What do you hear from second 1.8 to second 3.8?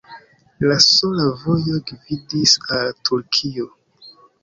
gvidis al Turkio.